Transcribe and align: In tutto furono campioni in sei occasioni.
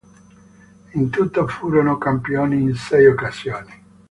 In 0.93 1.11
tutto 1.11 1.45
furono 1.45 1.99
campioni 1.99 2.59
in 2.59 2.73
sei 2.73 3.05
occasioni. 3.05 3.83